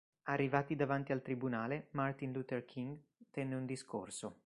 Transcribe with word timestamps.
Arrivati 0.23 0.75
davanti 0.75 1.11
al 1.11 1.21
tribunale 1.21 1.89
Martin 1.91 2.31
Luther 2.31 2.65
King 2.65 2.97
tenne 3.29 3.53
un 3.53 3.67
discorso. 3.67 4.37